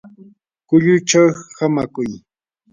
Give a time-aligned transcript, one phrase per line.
[0.67, 2.11] kullullachaw hamakuy.